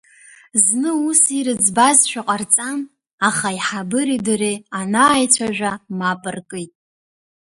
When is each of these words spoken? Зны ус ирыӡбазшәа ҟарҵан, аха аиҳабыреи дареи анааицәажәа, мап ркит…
Зны 0.63 0.91
ус 1.07 1.21
ирыӡбазшәа 1.37 2.21
ҟарҵан, 2.27 2.79
аха 3.27 3.47
аиҳабыреи 3.51 4.23
дареи 4.25 4.57
анааицәажәа, 4.79 5.71
мап 5.97 6.23
ркит… 6.35 6.71